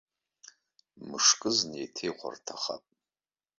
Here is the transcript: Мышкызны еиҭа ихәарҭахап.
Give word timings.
Мышкызны 1.09 1.77
еиҭа 1.79 2.03
ихәарҭахап. 2.09 2.83